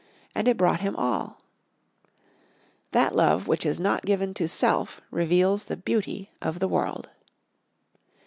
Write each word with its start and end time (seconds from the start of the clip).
And 0.33 0.47
it 0.47 0.57
brought 0.57 0.79
him 0.79 0.95
all. 0.95 1.43
That 2.91 3.15
love 3.15 3.47
which 3.47 3.67
is 3.67 3.79
not 3.79 4.01
given 4.03 4.33
to 4.33 4.47
self 4.47 4.99
reveals 5.11 5.65
the 5.65 5.77
beauty 5.77 6.31
of 6.41 6.57
the 6.57 6.67
world. 6.67 7.11